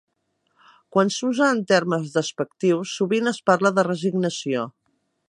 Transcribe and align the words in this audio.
Quan 0.95 1.11
s'usa 1.15 1.49
en 1.57 1.61
termes 1.73 2.07
despectius 2.17 2.97
sovint 3.01 3.33
es 3.33 3.43
parla 3.51 3.73
de 3.77 3.85
resignació. 3.93 4.65